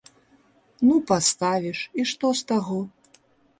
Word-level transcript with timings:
Ну, 0.87 0.95
паставіш, 1.11 1.79
і 1.99 2.09
што 2.15 2.33
з 2.43 2.51
таго? 2.55 2.83